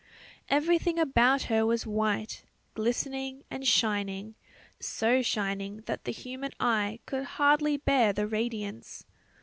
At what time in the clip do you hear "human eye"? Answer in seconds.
6.11-6.99